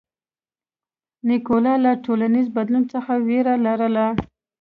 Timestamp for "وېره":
3.27-3.55